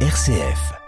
RCF. 0.00 0.85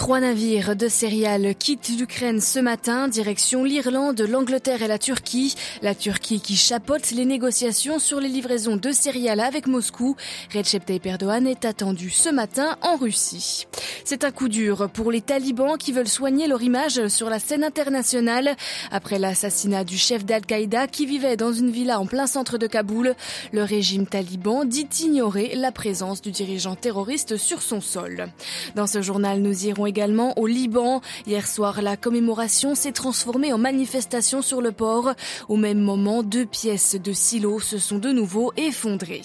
Trois 0.00 0.20
navires 0.20 0.76
de 0.76 0.88
céréales 0.88 1.54
quittent 1.54 1.90
l'Ukraine 1.90 2.40
ce 2.40 2.58
matin, 2.58 3.06
direction 3.06 3.64
l'Irlande, 3.64 4.18
l'Angleterre 4.22 4.80
et 4.80 4.88
la 4.88 4.96
Turquie. 4.98 5.54
La 5.82 5.94
Turquie 5.94 6.40
qui 6.40 6.56
chapote 6.56 7.10
les 7.10 7.26
négociations 7.26 7.98
sur 7.98 8.18
les 8.18 8.30
livraisons 8.30 8.76
de 8.76 8.92
céréales 8.92 9.40
avec 9.40 9.66
Moscou. 9.66 10.16
Recep 10.54 10.86
Tayyip 10.86 11.04
Erdogan 11.04 11.46
est 11.46 11.66
attendu 11.66 12.08
ce 12.08 12.30
matin 12.30 12.78
en 12.80 12.96
Russie. 12.96 13.66
C'est 14.06 14.24
un 14.24 14.30
coup 14.30 14.48
dur 14.48 14.88
pour 14.90 15.12
les 15.12 15.20
talibans 15.20 15.76
qui 15.76 15.92
veulent 15.92 16.08
soigner 16.08 16.48
leur 16.48 16.62
image 16.62 17.08
sur 17.08 17.28
la 17.28 17.38
scène 17.38 17.62
internationale. 17.62 18.56
Après 18.90 19.18
l'assassinat 19.18 19.84
du 19.84 19.98
chef 19.98 20.24
d'Al-Qaïda 20.24 20.86
qui 20.86 21.04
vivait 21.04 21.36
dans 21.36 21.52
une 21.52 21.70
villa 21.70 22.00
en 22.00 22.06
plein 22.06 22.26
centre 22.26 22.56
de 22.56 22.66
Kaboul, 22.66 23.14
le 23.52 23.64
régime 23.64 24.06
taliban 24.06 24.64
dit 24.64 24.88
ignorer 25.00 25.54
la 25.56 25.72
présence 25.72 26.22
du 26.22 26.30
dirigeant 26.30 26.74
terroriste 26.74 27.36
sur 27.36 27.60
son 27.60 27.82
sol. 27.82 28.28
Dans 28.76 28.86
ce 28.86 29.02
journal, 29.02 29.42
nous 29.42 29.66
irons 29.66 29.89
également 29.90 30.38
au 30.38 30.46
Liban. 30.46 31.02
Hier 31.26 31.46
soir, 31.46 31.82
la 31.82 31.96
commémoration 31.96 32.74
s'est 32.74 32.92
transformée 32.92 33.52
en 33.52 33.58
manifestation 33.58 34.40
sur 34.40 34.62
le 34.62 34.70
port. 34.70 35.14
Au 35.48 35.56
même 35.56 35.80
moment, 35.80 36.22
deux 36.22 36.46
pièces 36.46 36.94
de 36.94 37.12
silos 37.12 37.60
se 37.60 37.78
sont 37.78 37.98
de 37.98 38.10
nouveau 38.10 38.52
effondrées. 38.56 39.22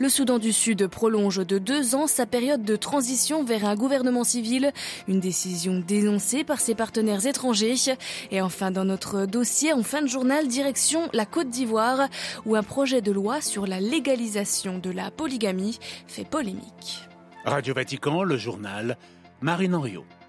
Le 0.00 0.08
Soudan 0.08 0.40
du 0.40 0.52
Sud 0.52 0.88
prolonge 0.88 1.46
de 1.46 1.58
deux 1.58 1.94
ans 1.94 2.08
sa 2.08 2.26
période 2.26 2.64
de 2.64 2.74
transition 2.74 3.44
vers 3.44 3.64
un 3.64 3.76
gouvernement 3.76 4.24
civil, 4.24 4.72
une 5.06 5.20
décision 5.20 5.80
dénoncée 5.86 6.42
par 6.42 6.60
ses 6.60 6.74
partenaires 6.74 7.24
étrangers. 7.24 7.76
Et 8.32 8.40
enfin, 8.40 8.72
dans 8.72 8.84
notre 8.84 9.26
dossier, 9.26 9.72
en 9.72 9.84
fin 9.84 10.02
de 10.02 10.08
journal, 10.08 10.48
direction 10.48 11.08
la 11.12 11.26
Côte 11.26 11.48
d'Ivoire, 11.48 12.08
où 12.44 12.56
un 12.56 12.64
projet 12.64 13.02
de 13.02 13.12
loi 13.12 13.40
sur 13.40 13.66
la 13.66 13.78
légalisation 13.78 14.78
de 14.78 14.90
la 14.90 15.12
polygamie 15.12 15.78
fait 16.08 16.28
polémique. 16.28 17.06
Radio 17.44 17.74
Vatican, 17.74 18.22
le 18.22 18.36
journal 18.36 18.96
Marine 19.42 19.74
Henriot. 19.74 20.21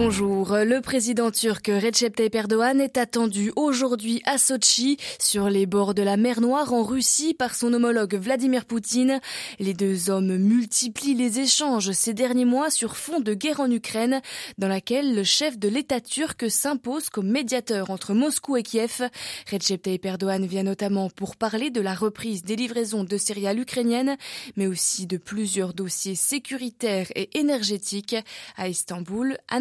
Bonjour, 0.00 0.56
le 0.56 0.80
président 0.80 1.32
turc 1.32 1.66
Recep 1.66 2.14
Tayyip 2.14 2.36
Erdogan 2.36 2.80
est 2.80 2.96
attendu 2.98 3.52
aujourd'hui 3.56 4.22
à 4.26 4.38
Sochi, 4.38 4.96
sur 5.18 5.50
les 5.50 5.66
bords 5.66 5.92
de 5.92 6.02
la 6.02 6.16
mer 6.16 6.40
Noire 6.40 6.72
en 6.72 6.84
Russie, 6.84 7.34
par 7.34 7.56
son 7.56 7.72
homologue 7.74 8.14
Vladimir 8.14 8.64
Poutine. 8.64 9.20
Les 9.58 9.74
deux 9.74 10.08
hommes 10.08 10.36
multiplient 10.36 11.16
les 11.16 11.40
échanges 11.40 11.90
ces 11.90 12.14
derniers 12.14 12.44
mois 12.44 12.70
sur 12.70 12.96
fond 12.96 13.18
de 13.18 13.34
guerre 13.34 13.58
en 13.58 13.68
Ukraine, 13.68 14.22
dans 14.56 14.68
laquelle 14.68 15.16
le 15.16 15.24
chef 15.24 15.58
de 15.58 15.68
l'État 15.68 16.00
turc 16.00 16.48
s'impose 16.48 17.10
comme 17.10 17.28
médiateur 17.28 17.90
entre 17.90 18.14
Moscou 18.14 18.56
et 18.56 18.62
Kiev. 18.62 19.10
Recep 19.50 19.82
Tayyip 19.82 20.06
Erdogan 20.06 20.46
vient 20.46 20.62
notamment 20.62 21.10
pour 21.10 21.34
parler 21.34 21.70
de 21.70 21.80
la 21.80 21.94
reprise 21.94 22.44
des 22.44 22.54
livraisons 22.54 23.02
de 23.02 23.16
céréales 23.16 23.58
ukrainiennes, 23.58 24.16
mais 24.56 24.68
aussi 24.68 25.08
de 25.08 25.16
plusieurs 25.16 25.74
dossiers 25.74 26.14
sécuritaires 26.14 27.08
et 27.16 27.36
énergétiques 27.36 28.14
à 28.56 28.68
Istanbul, 28.68 29.36
à 29.48 29.58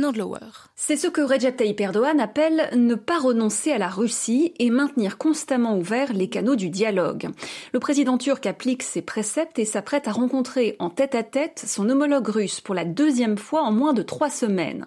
C'est 0.75 0.97
ce 0.97 1.07
que 1.07 1.21
Recep 1.21 1.57
Tayyip 1.57 1.79
Erdogan 1.81 2.19
appelle 2.19 2.69
ne 2.75 2.95
pas 2.95 3.19
renoncer 3.19 3.71
à 3.71 3.77
la 3.77 3.87
Russie 3.87 4.53
et 4.59 4.69
maintenir 4.69 5.17
constamment 5.17 5.77
ouverts 5.77 6.13
les 6.13 6.29
canaux 6.29 6.55
du 6.55 6.69
dialogue. 6.69 7.29
Le 7.73 7.79
président 7.79 8.17
turc 8.17 8.45
applique 8.45 8.83
ses 8.83 9.01
préceptes 9.01 9.59
et 9.59 9.65
s'apprête 9.65 10.07
à 10.07 10.11
rencontrer 10.11 10.75
en 10.79 10.89
tête-à-tête 10.89 11.63
son 11.67 11.89
homologue 11.89 12.27
russe 12.27 12.61
pour 12.61 12.75
la 12.75 12.85
deuxième 12.85 13.37
fois 13.37 13.63
en 13.63 13.71
moins 13.71 13.93
de 13.93 14.01
trois 14.01 14.29
semaines. 14.29 14.85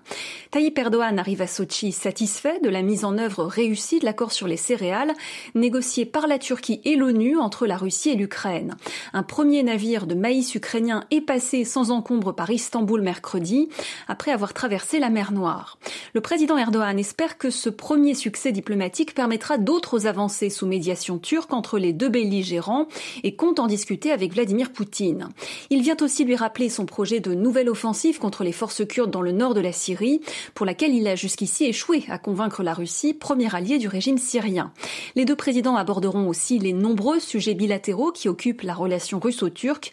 Tayyip 0.50 0.78
Erdogan 0.78 1.18
arrive 1.18 1.42
à 1.42 1.46
Sochi 1.46 1.92
satisfait 1.92 2.60
de 2.60 2.68
la 2.68 2.82
mise 2.82 3.04
en 3.04 3.18
œuvre 3.18 3.44
réussie 3.44 4.00
de 4.00 4.04
l'accord 4.04 4.32
sur 4.32 4.46
les 4.46 4.56
céréales 4.56 5.12
négocié 5.54 6.06
par 6.06 6.26
la 6.26 6.38
Turquie 6.38 6.80
et 6.84 6.96
l'ONU 6.96 7.38
entre 7.38 7.66
la 7.66 7.76
Russie 7.76 8.10
et 8.10 8.16
l'Ukraine. 8.16 8.76
Un 9.12 9.22
premier 9.22 9.62
navire 9.62 10.06
de 10.06 10.14
maïs 10.14 10.54
ukrainien 10.54 11.04
est 11.10 11.20
passé 11.20 11.64
sans 11.64 11.90
encombre 11.90 12.34
par 12.34 12.50
Istanbul 12.50 13.00
mercredi 13.00 13.68
après 14.08 14.30
avoir 14.30 14.54
traversé 14.54 14.98
la 14.98 15.10
mer 15.10 15.29
Le 16.12 16.20
président 16.20 16.58
Erdogan 16.58 16.98
espère 16.98 17.38
que 17.38 17.50
ce 17.50 17.68
premier 17.68 18.14
succès 18.14 18.52
diplomatique 18.52 19.14
permettra 19.14 19.58
d'autres 19.58 20.06
avancées 20.06 20.50
sous 20.50 20.66
médiation 20.66 21.18
turque 21.18 21.52
entre 21.52 21.78
les 21.78 21.92
deux 21.92 22.08
belligérants 22.08 22.86
et 23.22 23.36
compte 23.36 23.58
en 23.58 23.66
discuter 23.66 24.10
avec 24.10 24.32
Vladimir 24.32 24.72
Poutine. 24.72 25.28
Il 25.70 25.82
vient 25.82 25.96
aussi 26.00 26.24
lui 26.24 26.36
rappeler 26.36 26.68
son 26.68 26.86
projet 26.86 27.20
de 27.20 27.34
nouvelle 27.34 27.68
offensive 27.68 28.18
contre 28.18 28.44
les 28.44 28.52
forces 28.52 28.86
kurdes 28.86 29.10
dans 29.10 29.22
le 29.22 29.32
nord 29.32 29.54
de 29.54 29.60
la 29.60 29.72
Syrie, 29.72 30.20
pour 30.54 30.66
laquelle 30.66 30.94
il 30.94 31.06
a 31.06 31.14
jusqu'ici 31.14 31.64
échoué 31.64 32.04
à 32.08 32.18
convaincre 32.18 32.62
la 32.62 32.74
Russie, 32.74 33.14
premier 33.14 33.54
allié 33.54 33.78
du 33.78 33.88
régime 33.88 34.18
syrien. 34.18 34.72
Les 35.14 35.24
deux 35.24 35.36
présidents 35.36 35.76
aborderont 35.76 36.28
aussi 36.28 36.58
les 36.58 36.72
nombreux 36.72 37.20
sujets 37.20 37.54
bilatéraux 37.54 38.12
qui 38.12 38.28
occupent 38.28 38.62
la 38.62 38.74
relation 38.74 39.18
russo-turque 39.18 39.92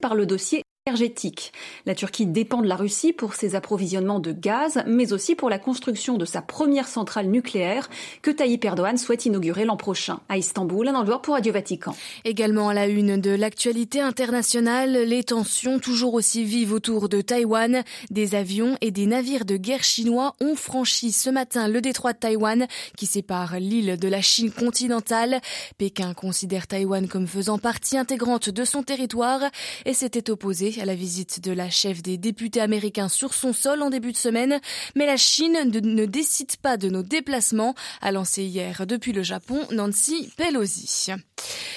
par 0.00 0.14
le 0.14 0.26
dossier 0.26 0.62
énergétique. 0.86 1.54
La 1.86 1.94
Turquie 1.94 2.26
dépend 2.26 2.60
de 2.60 2.66
la 2.66 2.76
Russie 2.76 3.14
pour 3.14 3.32
ses 3.32 3.54
approvisionnements 3.54 4.20
de 4.20 4.32
gaz, 4.32 4.82
mais 4.86 5.14
aussi 5.14 5.34
pour 5.34 5.48
la 5.48 5.58
construction 5.58 6.18
de 6.18 6.26
sa 6.26 6.42
première 6.42 6.88
centrale 6.88 7.28
nucléaire 7.28 7.88
que 8.20 8.30
Tayyip 8.30 8.62
Erdogan 8.66 8.98
souhaite 8.98 9.24
inaugurer 9.24 9.64
l'an 9.64 9.78
prochain. 9.78 10.20
À 10.28 10.36
Istanbul, 10.36 10.86
un 10.88 10.94
endroit 10.94 11.22
pour 11.22 11.36
Radio 11.36 11.54
Vatican. 11.54 11.96
Également 12.26 12.68
à 12.68 12.74
la 12.74 12.86
une 12.86 13.18
de 13.18 13.30
l'actualité 13.30 14.02
internationale, 14.02 14.92
les 14.92 15.24
tensions 15.24 15.78
toujours 15.78 16.12
aussi 16.12 16.44
vives 16.44 16.74
autour 16.74 17.08
de 17.08 17.22
Taïwan. 17.22 17.82
Des 18.10 18.34
avions 18.34 18.76
et 18.82 18.90
des 18.90 19.06
navires 19.06 19.46
de 19.46 19.56
guerre 19.56 19.84
chinois 19.84 20.34
ont 20.42 20.54
franchi 20.54 21.12
ce 21.12 21.30
matin 21.30 21.66
le 21.66 21.80
détroit 21.80 22.12
de 22.12 22.18
Taïwan 22.18 22.66
qui 22.98 23.06
sépare 23.06 23.58
l'île 23.58 23.98
de 23.98 24.08
la 24.08 24.20
Chine 24.20 24.50
continentale. 24.50 25.40
Pékin 25.78 26.12
considère 26.12 26.66
Taïwan 26.66 27.08
comme 27.08 27.26
faisant 27.26 27.56
partie 27.56 27.96
intégrante 27.96 28.50
de 28.50 28.64
son 28.66 28.82
territoire 28.82 29.40
et 29.86 29.94
s'était 29.94 30.28
opposé 30.28 30.73
à 30.80 30.84
la 30.84 30.94
visite 30.94 31.40
de 31.40 31.52
la 31.52 31.70
chef 31.70 32.02
des 32.02 32.18
députés 32.18 32.60
américains 32.60 33.08
sur 33.08 33.34
son 33.34 33.52
sol 33.52 33.82
en 33.82 33.90
début 33.90 34.12
de 34.12 34.16
semaine, 34.16 34.60
mais 34.94 35.06
la 35.06 35.16
Chine 35.16 35.70
ne, 35.70 36.04
décide 36.06 36.56
pas 36.56 36.76
de 36.76 36.88
nos 36.88 37.02
déplacements, 37.02 37.74
a 38.00 38.12
lancé 38.12 38.44
hier 38.44 38.86
depuis 38.86 39.12
le 39.12 39.22
Japon 39.22 39.60
Nancy 39.70 40.32
Pelosi. 40.36 41.12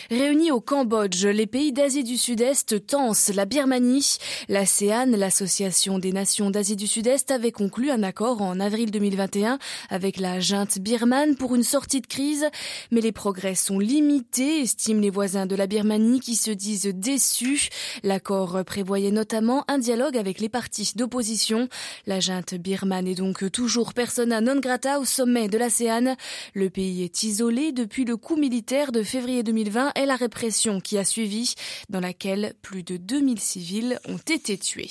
Réunis 0.09 0.51
au 0.51 0.61
Cambodge, 0.61 1.25
les 1.25 1.47
pays 1.47 1.73
d'Asie 1.73 2.03
du 2.03 2.17
Sud-Est 2.17 2.87
tensent 2.87 3.33
la 3.33 3.45
Birmanie. 3.45 4.17
L'ASEAN, 4.47 5.07
l'association 5.17 5.99
des 5.99 6.11
nations 6.11 6.49
d'Asie 6.49 6.75
du 6.75 6.87
Sud-Est, 6.87 7.31
avait 7.31 7.51
conclu 7.51 7.91
un 7.91 8.03
accord 8.03 8.41
en 8.41 8.59
avril 8.59 8.91
2021 8.91 9.59
avec 9.89 10.17
la 10.17 10.39
junte 10.39 10.79
birmane 10.79 11.35
pour 11.35 11.55
une 11.55 11.63
sortie 11.63 12.01
de 12.01 12.07
crise, 12.07 12.45
mais 12.91 13.01
les 13.01 13.11
progrès 13.11 13.55
sont 13.55 13.79
limités, 13.79 14.61
estiment 14.61 15.01
les 15.01 15.09
voisins 15.09 15.45
de 15.45 15.55
la 15.55 15.67
Birmanie 15.67 16.19
qui 16.19 16.35
se 16.35 16.51
disent 16.51 16.91
déçus. 16.93 17.69
L'accord 18.03 18.63
prévoyait 18.65 19.11
notamment 19.11 19.65
un 19.67 19.77
dialogue 19.77 20.17
avec 20.17 20.39
les 20.39 20.49
partis 20.49 20.93
d'opposition. 20.95 21.67
La 22.05 22.19
junte 22.19 22.55
birmane 22.55 23.07
est 23.07 23.15
donc 23.15 23.51
toujours 23.51 23.93
persona 23.93 24.41
non 24.41 24.59
grata 24.59 24.99
au 24.99 25.05
sommet 25.05 25.47
de 25.49 25.57
l'ASEAN. 25.57 26.15
Le 26.53 26.69
pays 26.69 27.03
est 27.03 27.23
isolé 27.23 27.71
depuis 27.71 28.05
le 28.05 28.17
coup 28.17 28.35
militaire 28.35 28.91
de 28.91 29.03
février 29.03 29.43
2020 29.57 29.93
et 29.95 30.05
la 30.05 30.15
répression 30.15 30.79
qui 30.79 30.99
a 30.99 31.03
suivi, 31.03 31.55
dans 31.89 31.99
laquelle 31.99 32.53
plus 32.61 32.83
de 32.83 32.97
2000 32.97 33.39
civils 33.39 33.99
ont 34.07 34.17
été 34.17 34.57
tués. 34.57 34.89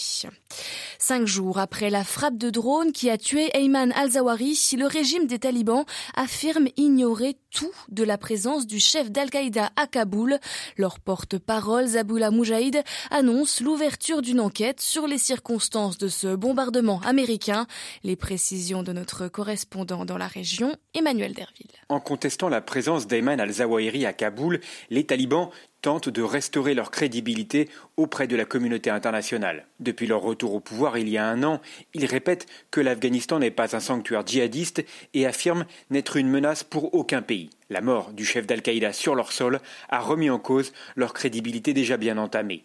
Cinq 0.99 1.27
jours 1.27 1.59
après 1.59 1.89
la 1.89 2.03
frappe 2.03 2.37
de 2.37 2.51
drone 2.51 2.91
qui 2.91 3.09
a 3.09 3.17
tué 3.17 3.49
Ayman 3.55 3.93
al-Zawahri, 3.93 4.59
le 4.77 4.87
régime 4.87 5.27
des 5.27 5.39
talibans 5.39 5.85
affirme 6.17 6.67
ignorer 6.77 7.37
tout 7.57 7.73
de 7.89 8.05
la 8.05 8.19
présence 8.19 8.67
du 8.67 8.79
chef 8.79 9.11
d'Al-Qaïda 9.11 9.71
à 9.77 9.87
Kaboul. 9.87 10.39
Leur 10.77 11.01
porte-parole, 11.01 11.87
Zaboula 11.87 12.31
Moujahid, 12.31 12.83
annonce 13.11 13.63
l'ouverture 13.63 14.21
d'une 14.21 14.41
enquête 14.41 14.83
sur 14.83 15.07
les 15.07 15.17
circonstances 15.17 15.97
de 15.97 16.09
ce 16.09 16.37
bombardement 16.37 17.01
américain. 17.01 17.67
Les 18.05 18.15
précisions 18.15 18.83
de 18.83 18.93
notre 18.93 19.29
correspondant 19.29 20.05
dans 20.05 20.19
la 20.19 20.27
région, 20.27 20.77
Emmanuel 20.93 21.33
Derville. 21.33 21.71
En 21.89 21.99
contestant 21.99 22.51
la 22.51 22.61
présence 22.61 23.07
d'Ayman 23.07 23.41
al-Zawahiri 23.41 24.05
à 24.05 24.13
Kaboul, 24.13 24.61
les 24.91 25.07
talibans 25.07 25.49
de 25.87 26.23
restaurer 26.23 26.75
leur 26.75 26.91
crédibilité 26.91 27.69
auprès 27.97 28.27
de 28.27 28.35
la 28.35 28.45
communauté 28.45 28.91
internationale. 28.91 29.67
Depuis 29.79 30.09
leur 30.09 30.21
retour 30.21 30.53
au 30.53 30.59
pouvoir 30.59 30.99
il 30.99 31.09
y 31.09 31.17
a 31.17 31.25
un 31.25 31.45
an, 31.45 31.61
ils 31.95 32.07
répètent 32.07 32.49
que 32.73 32.81
l'Afghanistan 32.81 33.39
n'est 33.39 33.53
pas 33.53 33.77
un 33.77 33.81
sanctuaire 33.81 34.27
djihadiste 34.27 34.85
et 35.15 35.27
affirment 35.27 35.65
n'être 35.91 36.17
une 36.17 36.29
menace 36.29 36.65
pour 36.65 36.93
aucun 36.95 37.23
pays. 37.23 37.51
La 37.71 37.83
mort 37.83 38.13
du 38.13 38.25
chef 38.25 38.49
d'Al-Qaïda 38.49 38.93
sur 38.93 39.15
leur 39.15 39.31
sol 39.31 39.61
a 39.89 40.01
remis 40.01 40.29
en 40.29 40.41
cause 40.41 40.73
leur 40.97 41.15
crédibilité 41.15 41.73
déjà 41.73 41.97
bien 41.97 42.19
entamée. 42.19 42.65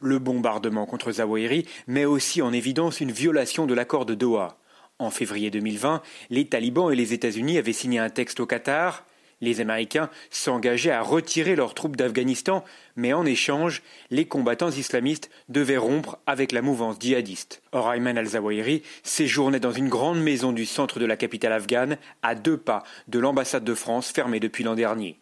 Le 0.00 0.18
bombardement 0.18 0.86
contre 0.86 1.12
Zawahiri 1.12 1.66
met 1.88 2.06
aussi 2.06 2.40
en 2.40 2.54
évidence 2.54 3.02
une 3.02 3.12
violation 3.12 3.66
de 3.66 3.74
l'accord 3.74 4.06
de 4.06 4.14
Doha. 4.14 4.56
En 4.98 5.10
février 5.10 5.50
2020, 5.50 6.00
les 6.30 6.46
talibans 6.46 6.90
et 6.90 6.96
les 6.96 7.12
États-Unis 7.12 7.58
avaient 7.58 7.74
signé 7.74 7.98
un 7.98 8.08
texte 8.08 8.40
au 8.40 8.46
Qatar 8.46 9.04
les 9.42 9.60
Américains 9.60 10.08
s'engageaient 10.30 10.90
à 10.92 11.02
retirer 11.02 11.54
leurs 11.54 11.74
troupes 11.74 11.96
d'Afghanistan, 11.96 12.64
mais 12.96 13.12
en 13.12 13.26
échange, 13.26 13.82
les 14.10 14.24
combattants 14.24 14.70
islamistes 14.70 15.30
devaient 15.50 15.76
rompre 15.76 16.18
avec 16.26 16.52
la 16.52 16.62
mouvance 16.62 16.96
djihadiste. 16.98 17.60
Or, 17.72 17.92
Ayman 17.92 18.16
al-Zawahiri 18.16 18.82
séjournait 19.02 19.60
dans 19.60 19.72
une 19.72 19.90
grande 19.90 20.22
maison 20.22 20.52
du 20.52 20.64
centre 20.64 20.98
de 20.98 21.04
la 21.04 21.16
capitale 21.16 21.52
afghane, 21.52 21.98
à 22.22 22.34
deux 22.34 22.56
pas 22.56 22.84
de 23.08 23.18
l'ambassade 23.18 23.64
de 23.64 23.74
France 23.74 24.10
fermée 24.10 24.40
depuis 24.40 24.64
l'an 24.64 24.76
dernier. 24.76 25.18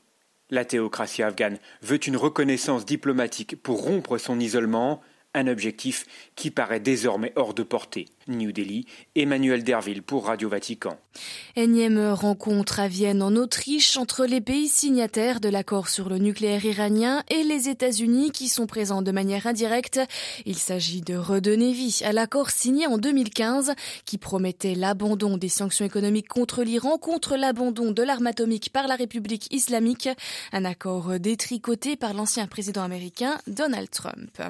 La 0.50 0.64
théocratie 0.64 1.22
afghane 1.22 1.58
veut 1.82 2.05
une 2.06 2.17
reconnaissance 2.17 2.84
diplomatique 2.84 3.61
pour 3.62 3.82
rompre 3.82 4.19
son 4.19 4.38
isolement, 4.38 5.00
un 5.32 5.46
objectif 5.46 6.06
qui 6.34 6.50
paraît 6.50 6.81
désormais 6.81 7.32
hors 7.37 7.55
de 7.55 7.62
portée. 7.62 8.06
New 8.37 8.53
Delhi, 8.53 8.87
Emmanuel 9.15 9.65
Derville 9.65 10.03
pour 10.03 10.27
Radio 10.27 10.49
Vatican. 10.49 10.97
Énième 11.56 12.12
rencontre 12.12 12.81
à 12.81 12.88
Vienne 12.88 13.23
en 13.23 13.35
Autriche 13.35 13.97
entre 13.97 14.25
les 14.25 14.41
pays 14.41 14.69
signataires 14.69 15.41
de 15.41 15.49
l'accord 15.49 15.88
sur 15.88 16.09
le 16.09 16.19
nucléaire 16.19 16.65
iranien 16.65 17.25
et 17.29 17.43
les 17.43 17.69
États-Unis 17.69 18.31
qui 18.31 18.49
sont 18.49 18.67
présents 18.67 19.03
de 19.03 19.11
manière 19.11 19.47
indirecte. 19.47 20.00
Il 20.47 20.56
s'agit 20.56 21.00
de 21.00 21.17
redonner 21.17 21.73
vie 21.73 22.00
à 22.05 22.12
l'accord 22.12 22.50
signé 22.50 22.87
en 22.87 22.99
2015 22.99 23.75
qui 24.05 24.19
promettait 24.19 24.75
l'abandon 24.75 25.37
des 25.37 25.49
sanctions 25.49 25.85
économiques 25.85 26.29
contre 26.29 26.62
l'Iran, 26.62 26.99
contre 26.99 27.37
l'abandon 27.37 27.91
de 27.91 28.03
l'arme 28.03 28.29
atomique 28.29 28.71
par 28.73 28.87
la 28.87 28.94
République 28.94 29.53
islamique, 29.53 30.09
un 30.53 30.65
accord 30.65 31.19
détricoté 31.19 31.97
par 31.97 32.15
l'ancien 32.15 32.47
président 32.47 32.82
américain 32.82 33.38
Donald 33.47 33.91
Trump. 33.91 34.41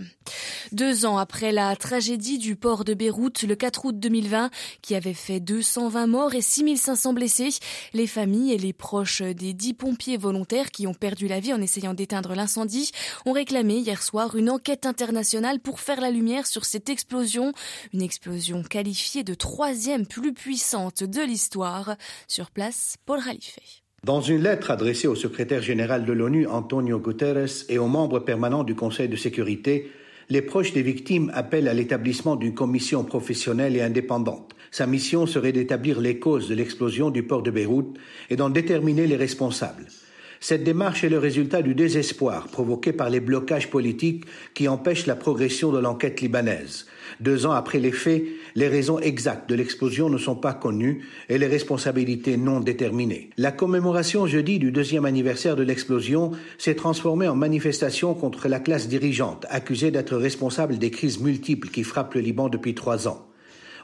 Deux 0.73 1.06
ans 1.06 1.17
après 1.17 1.53
la 1.53 1.75
tragédie 1.77 2.38
du 2.38 2.56
port 2.56 2.85
de 2.85 2.94
Beyrouth 2.94 3.43
le 3.43 3.56
4 3.56 3.69
août 3.84 3.99
2020 3.99 4.50
qui 4.82 4.94
avait 4.94 5.14
fait 5.14 5.40
220 5.40 6.06
morts 6.06 6.34
et 6.34 6.40
6500 6.40 7.12
blessés, 7.12 7.50
les 7.93 8.06
familles 8.06 8.52
et 8.52 8.58
les 8.58 8.72
proches 8.72 9.22
des 9.22 9.52
dix 9.52 9.75
pompiers 9.75 10.17
volontaires 10.17 10.70
qui 10.70 10.87
ont 10.87 10.94
perdu 10.94 11.28
la 11.28 11.40
vie 11.40 11.52
en 11.52 11.61
essayant 11.61 11.94
d'éteindre 11.94 12.34
l'incendie 12.34 12.90
ont 13.26 13.32
réclamé 13.32 13.76
hier 13.76 14.02
soir 14.02 14.37
une 14.37 14.50
enquête 14.50 14.87
internationale 14.87 15.61
pour 15.61 15.81
faire 15.81 16.00
la 16.00 16.11
lumière 16.11 16.46
sur 16.46 16.64
cette 16.64 16.88
explosion, 16.88 17.52
une 17.93 18.02
explosion 18.02 18.62
qualifiée 18.62 19.25
de 19.25 19.34
troisième 19.34 20.06
plus 20.06 20.32
puissante 20.32 21.05
de 21.05 21.20
l'histoire. 21.22 21.96
Sur 22.28 22.50
place, 22.50 22.96
Paul 23.06 23.22
Khalife. 23.22 23.58
Dans 24.02 24.22
une 24.22 24.43
lettre 24.43 24.70
adressée 24.70 25.08
au 25.08 25.14
secrétaire 25.14 25.61
général 25.61 26.06
de 26.06 26.12
l'ONU, 26.12 26.46
Antonio 26.46 26.99
Guterres, 26.99 27.67
et 27.69 27.76
aux 27.76 27.87
membres 27.87 28.20
permanents 28.20 28.64
du 28.64 28.75
Conseil 28.75 29.08
de 29.08 29.17
sécurité, 29.17 29.90
les 30.31 30.43
proches 30.43 30.73
des 30.73 30.82
victimes 30.82 31.31
appellent 31.35 31.69
à 31.69 31.75
l'établissement 31.75 32.37
d'une 32.37 32.55
commission 32.55 33.05
professionnelle 33.05 33.77
et 33.77 33.82
indépendante. 33.82 34.55
Sa 34.71 34.87
mission 34.87 35.27
serait 35.27 35.53
d'établir 35.53 36.00
les 36.00 36.21
causes 36.21 36.49
de 36.49 36.55
l'explosion 36.55 37.11
du 37.11 37.25
port 37.25 37.43
de 37.43 37.50
Beyrouth 37.50 37.99
et 38.31 38.37
d'en 38.37 38.49
déterminer 38.49 39.09
les 39.09 39.17
responsables. 39.17 39.87
Cette 40.42 40.64
démarche 40.64 41.04
est 41.04 41.10
le 41.10 41.19
résultat 41.19 41.60
du 41.60 41.75
désespoir 41.75 42.48
provoqué 42.48 42.94
par 42.94 43.10
les 43.10 43.20
blocages 43.20 43.69
politiques 43.69 44.25
qui 44.54 44.69
empêchent 44.69 45.04
la 45.04 45.14
progression 45.14 45.70
de 45.70 45.78
l'enquête 45.78 46.22
libanaise. 46.22 46.87
Deux 47.20 47.44
ans 47.44 47.52
après 47.52 47.78
les 47.78 47.92
faits, 47.92 48.25
les 48.54 48.69
raisons 48.69 48.98
exactes 48.98 49.50
de 49.50 49.54
l'explosion 49.54 50.08
ne 50.08 50.16
sont 50.16 50.37
pas 50.37 50.54
connues 50.54 51.04
et 51.28 51.37
les 51.37 51.46
responsabilités 51.46 52.38
non 52.38 52.60
déterminées. 52.60 53.28
La 53.37 53.52
commémoration 53.52 54.26
jeudi 54.26 54.58
du 54.58 54.72
deuxième 54.72 55.04
anniversaire 55.04 55.56
de 55.56 55.62
l'explosion 55.62 56.31
s'est 56.56 56.75
transformée 56.75 57.28
en 57.28 57.36
manifestation 57.36 58.14
contre 58.14 58.48
la 58.48 58.60
classe 58.60 58.88
dirigeante, 58.88 59.44
accusée 59.50 59.90
d'être 59.90 60.16
responsable 60.16 60.78
des 60.78 60.90
crises 60.90 61.20
multiples 61.20 61.69
qui 61.69 61.84
frappent 61.84 62.14
le 62.14 62.22
Liban 62.22 62.48
depuis 62.48 62.75
trois 62.75 63.08
ans. 63.08 63.30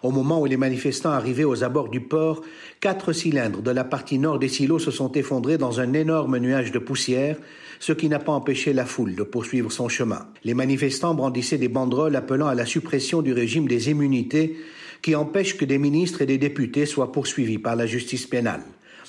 Au 0.03 0.11
moment 0.11 0.41
où 0.41 0.47
les 0.47 0.57
manifestants 0.57 1.11
arrivaient 1.11 1.45
aux 1.45 1.65
abords 1.65 1.89
du 1.89 2.01
port, 2.01 2.43
quatre 2.81 3.13
cylindres 3.13 3.63
de 3.63 3.71
la 3.71 3.85
partie 3.85 4.19
nord 4.19 4.39
des 4.39 4.49
silos 4.49 4.79
se 4.79 4.91
sont 4.91 5.13
effondrés 5.13 5.59
dans 5.59 5.81
un 5.81 5.93
énorme 5.93 6.39
nuage 6.39 6.73
de 6.73 6.79
poussière, 6.79 7.37
ce 7.79 7.93
qui 7.93 8.09
n'a 8.09 8.19
pas 8.19 8.33
empêché 8.33 8.73
la 8.73 8.87
foule 8.87 9.15
de 9.15 9.23
poursuivre 9.23 9.71
son 9.71 9.89
chemin. 9.89 10.27
Les 10.45 10.55
manifestants 10.55 11.15
brandissaient 11.15 11.59
des 11.59 11.69
banderoles 11.69 12.17
appelant 12.17 12.47
à 12.47 12.55
la 12.55 12.67
suppression 12.67 13.23
du 13.23 13.33
régime 13.33 13.69
des 13.69 13.91
immunités 13.91 14.57
qui 15.03 15.15
empêche 15.15 15.57
que 15.57 15.65
des 15.65 15.79
ministres 15.79 16.23
et 16.23 16.27
des 16.27 16.39
députés 16.39 16.87
soient 16.87 17.13
poursuivis 17.13 17.59
par 17.59 17.77
la 17.77 17.87
justice 17.87 18.27
pénale. 18.27 18.63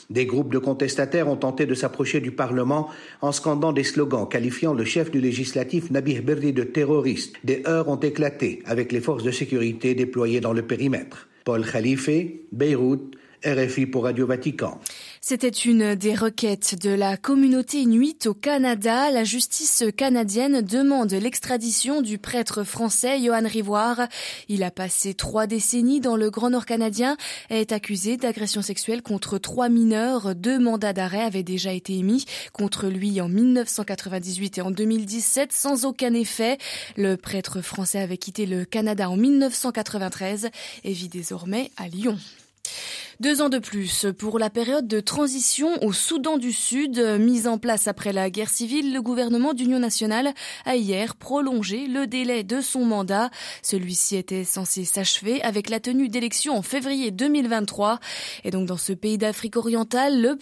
Des 0.09 0.25
groupes 0.25 0.54
de 0.54 0.57
contestataires 0.57 1.27
ont 1.27 1.36
tenté 1.36 1.65
de 1.65 1.74
s'approcher 1.74 2.21
du 2.21 2.31
Parlement 2.31 2.89
en 3.21 3.33
scandant 3.33 3.74
des 3.74 3.83
slogans 3.83 4.27
qualifiant 4.27 4.74
le 4.74 4.86
chef 4.86 5.12
du 5.12 5.19
législatif 5.19 5.92
Nabih 5.92 6.21
Berri 6.21 6.54
de 6.54 6.63
terroriste. 6.63 7.36
Des 7.44 7.63
heurts 7.68 7.89
ont 7.89 8.00
éclaté 8.00 8.63
avec 8.65 8.92
les 8.92 9.01
forces 9.01 9.24
de 9.24 9.31
sécurité 9.31 9.95
déployées 9.95 10.39
dans 10.39 10.54
le 10.54 10.62
périmètre. 10.62 11.27
Paul 11.44 11.65
Khalife, 11.65 12.09
Beyrouth, 12.51 13.15
RFI 13.45 13.86
pour 13.86 14.06
Radio 14.06 14.25
Vatican. 14.25 14.80
C'était 15.29 15.50
une 15.50 15.95
des 15.95 16.15
requêtes 16.15 16.81
de 16.81 16.89
la 16.89 17.18
communauté 17.18 17.79
inuite 17.79 18.27
au 18.27 18.33
Canada. 18.33 19.12
La 19.12 19.25
justice 19.25 19.83
canadienne 19.97 20.62
demande 20.62 21.12
l'extradition 21.12 22.01
du 22.01 22.18
prêtre 22.18 22.63
français 22.63 23.19
Johan 23.19 23.41
Rivoire. 23.44 24.07
Il 24.47 24.63
a 24.63 24.71
passé 24.71 25.13
trois 25.15 25.45
décennies 25.45 26.00
dans 26.00 26.15
le 26.15 26.29
Grand 26.29 26.51
Nord 26.51 26.65
canadien 26.65 27.18
et 27.50 27.59
est 27.59 27.74
accusé 27.74 28.15
d'agression 28.15 28.62
sexuelle 28.62 29.01
contre 29.01 29.38
trois 29.38 29.68
mineurs. 29.68 30.33
Deux 30.33 30.59
mandats 30.59 30.94
d'arrêt 30.94 31.25
avaient 31.25 31.44
déjà 31.44 31.74
été 31.74 31.97
émis 31.97 32.24
contre 32.53 32.88
lui 32.88 33.19
en 33.19 33.27
1998 33.27 34.59
et 34.59 34.62
en 34.62 34.71
2017 34.71 35.51
sans 35.51 35.83
aucun 35.83 36.13
effet. 36.13 36.57
Le 36.95 37.18
prêtre 37.18 37.59
français 37.59 38.00
avait 38.00 38.18
quitté 38.18 38.45
le 38.45 38.63
Canada 38.63 39.09
en 39.09 39.18
1993 39.18 40.47
et 40.85 40.94
vit 40.94 41.09
désormais 41.09 41.69
à 41.75 41.89
Lyon. 41.89 42.18
Deux 43.19 43.41
ans 43.41 43.49
de 43.49 43.57
plus 43.57 44.05
pour 44.19 44.37
la 44.37 44.51
période 44.51 44.87
de 44.87 44.99
transition 44.99 45.83
au 45.83 45.91
Soudan 45.91 46.37
du 46.37 46.53
Sud, 46.53 46.99
mise 47.19 47.47
en 47.47 47.57
place 47.57 47.87
après 47.87 48.13
la 48.13 48.29
guerre 48.29 48.51
civile, 48.51 48.93
le 48.93 49.01
gouvernement 49.01 49.55
d'Union 49.55 49.79
nationale 49.79 50.35
a 50.65 50.75
hier 50.75 51.15
prolongé 51.15 51.87
le 51.87 52.05
délai 52.05 52.43
de 52.43 52.61
son 52.61 52.85
mandat. 52.85 53.31
Celui-ci 53.63 54.17
était 54.17 54.43
censé 54.43 54.85
s'achever 54.85 55.41
avec 55.41 55.71
la 55.71 55.79
tenue 55.79 56.09
d'élections 56.09 56.55
en 56.55 56.61
février 56.61 57.09
2023. 57.09 57.99
Et 58.43 58.51
donc 58.51 58.67
dans 58.67 58.77
ce 58.77 58.93
pays 58.93 59.17
d'Afrique 59.17 59.57
orientale, 59.57 60.21
le, 60.21 60.37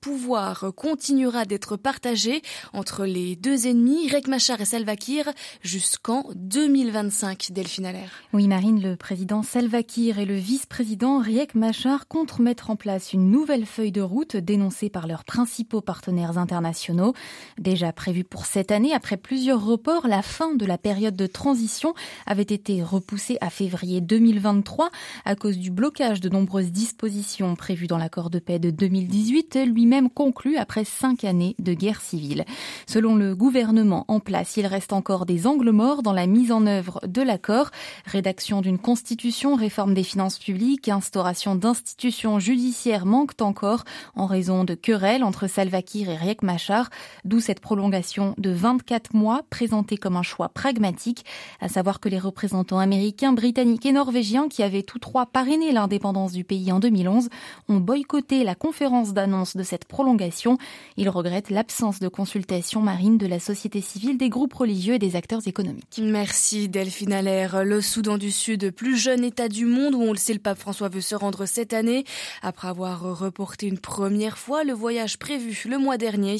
pouvoir 0.00 0.72
continuera 0.74 1.44
d'être 1.44 1.76
partagé 1.76 2.40
entre 2.72 3.04
les 3.04 3.36
deux 3.36 3.66
ennemis, 3.66 4.08
Rek 4.08 4.28
Machar 4.28 4.62
et 4.62 4.64
Salva 4.64 4.96
Kiir, 4.96 5.30
jusqu'en 5.60 6.24
2025, 6.34 7.48
Delphine 7.50 7.84
Allaire. 7.84 8.12
Oui, 8.32 8.48
Marine, 8.48 8.80
le 8.80 8.96
président 8.96 9.42
Salva 9.42 9.82
Kiir 9.82 10.18
et 10.18 10.24
le 10.24 10.36
vice-président 10.36 11.18
Riek 11.18 11.54
Machar 11.54 12.06
contre 12.14 12.42
mettre 12.42 12.70
en 12.70 12.76
place 12.76 13.12
une 13.12 13.28
nouvelle 13.28 13.66
feuille 13.66 13.90
de 13.90 14.00
route 14.00 14.36
dénoncée 14.36 14.88
par 14.88 15.08
leurs 15.08 15.24
principaux 15.24 15.80
partenaires 15.80 16.38
internationaux. 16.38 17.12
Déjà 17.58 17.92
prévue 17.92 18.22
pour 18.22 18.46
cette 18.46 18.70
année, 18.70 18.94
après 18.94 19.16
plusieurs 19.16 19.66
reports, 19.66 20.06
la 20.06 20.22
fin 20.22 20.54
de 20.54 20.64
la 20.64 20.78
période 20.78 21.16
de 21.16 21.26
transition 21.26 21.92
avait 22.24 22.42
été 22.42 22.84
repoussée 22.84 23.36
à 23.40 23.50
février 23.50 24.00
2023 24.00 24.90
à 25.24 25.34
cause 25.34 25.58
du 25.58 25.72
blocage 25.72 26.20
de 26.20 26.28
nombreuses 26.28 26.70
dispositions 26.70 27.56
prévues 27.56 27.88
dans 27.88 27.98
l'accord 27.98 28.30
de 28.30 28.38
paix 28.38 28.60
de 28.60 28.70
2018, 28.70 29.58
lui-même 29.66 30.08
conclu 30.08 30.56
après 30.56 30.84
cinq 30.84 31.24
années 31.24 31.56
de 31.58 31.74
guerre 31.74 32.00
civile. 32.00 32.44
Selon 32.86 33.16
le 33.16 33.34
gouvernement 33.34 34.04
en 34.06 34.20
place, 34.20 34.56
il 34.56 34.68
reste 34.68 34.92
encore 34.92 35.26
des 35.26 35.48
angles 35.48 35.72
morts 35.72 36.04
dans 36.04 36.12
la 36.12 36.28
mise 36.28 36.52
en 36.52 36.64
œuvre 36.68 37.00
de 37.08 37.22
l'accord, 37.22 37.72
rédaction 38.06 38.60
d'une 38.60 38.78
constitution, 38.78 39.56
réforme 39.56 39.94
des 39.94 40.04
finances 40.04 40.38
publiques, 40.38 40.88
instauration 40.88 41.56
d'institutions 41.56 42.03
institutions 42.04 42.38
judiciaires 42.38 43.06
manquent 43.06 43.40
encore 43.40 43.84
en 44.14 44.26
raison 44.26 44.64
de 44.64 44.74
querelles 44.74 45.24
entre 45.24 45.46
Salva 45.46 45.80
Kiir 45.80 46.10
et 46.10 46.16
Riek 46.16 46.42
Machar, 46.42 46.90
d'où 47.24 47.40
cette 47.40 47.60
prolongation 47.60 48.34
de 48.36 48.50
24 48.50 49.14
mois 49.14 49.40
présentée 49.48 49.96
comme 49.96 50.18
un 50.18 50.22
choix 50.22 50.50
pragmatique, 50.50 51.24
à 51.62 51.68
savoir 51.70 52.00
que 52.00 52.10
les 52.10 52.18
représentants 52.18 52.78
américains, 52.78 53.32
britanniques 53.32 53.86
et 53.86 53.92
norvégiens 53.92 54.48
qui 54.50 54.62
avaient 54.62 54.82
tous 54.82 54.98
trois 54.98 55.24
parrainé 55.24 55.72
l'indépendance 55.72 56.32
du 56.32 56.44
pays 56.44 56.70
en 56.72 56.78
2011 56.78 57.30
ont 57.70 57.78
boycotté 57.78 58.44
la 58.44 58.54
conférence 58.54 59.14
d'annonce 59.14 59.56
de 59.56 59.62
cette 59.62 59.86
prolongation. 59.86 60.58
Ils 60.98 61.08
regrettent 61.08 61.48
l'absence 61.48 62.00
de 62.00 62.08
consultation 62.08 62.82
marine 62.82 63.16
de 63.16 63.26
la 63.26 63.40
société 63.40 63.80
civile, 63.80 64.18
des 64.18 64.28
groupes 64.28 64.52
religieux 64.52 64.94
et 64.94 64.98
des 64.98 65.16
acteurs 65.16 65.48
économiques. 65.48 66.02
Merci 66.02 66.68
Delphine 66.68 67.14
Allaire. 67.14 67.64
Le 67.64 67.80
Soudan 67.80 68.18
du 68.18 68.30
Sud, 68.30 68.72
plus 68.72 68.98
jeune 68.98 69.24
État 69.24 69.48
du 69.48 69.64
monde 69.64 69.94
où 69.94 70.02
on 70.02 70.12
le 70.12 70.18
sait, 70.18 70.34
le 70.34 70.38
pape 70.38 70.58
François 70.58 70.90
veut 70.90 71.00
se 71.00 71.14
rendre 71.14 71.46
cette 71.46 71.72
année 71.72 71.93
après 72.42 72.68
avoir 72.68 73.18
reporté 73.18 73.66
une 73.66 73.78
première 73.78 74.38
fois 74.38 74.64
le 74.64 74.72
voyage 74.72 75.18
prévu 75.18 75.62
le 75.68 75.78
mois 75.78 75.98
dernier. 75.98 76.38